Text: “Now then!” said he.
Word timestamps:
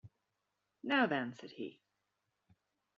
“Now 0.83 1.05
then!” 1.05 1.35
said 1.39 1.51
he. 1.51 1.79